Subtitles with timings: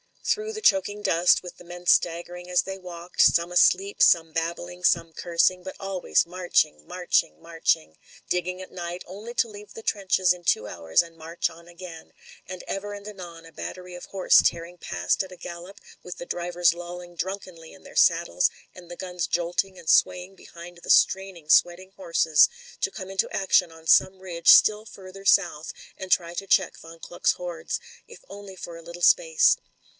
[0.25, 4.31] Through the chok ing dust, with the men staggering as they walked— some asleep, some
[4.31, 7.97] babbling, some cursing— but always marching, marching, marching;
[8.29, 12.13] digging at night, only to leave the trenches in two hours and march on again;
[12.49, 16.25] with ever and anon a battery of horse tearing past at a gallop, with the
[16.25, 20.89] drivers lolling dnmkenly in their sad dles, and the guns jolting and swaying behind the
[20.89, 22.47] straining, sweating horses,
[22.79, 26.99] to come into action on some ridge still further south, and try to check von
[26.99, 29.57] Kluck's hordes, if only for a little space.